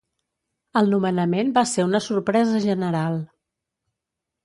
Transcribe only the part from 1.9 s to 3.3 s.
una sorpresa general.